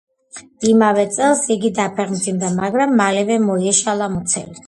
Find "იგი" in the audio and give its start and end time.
1.57-1.71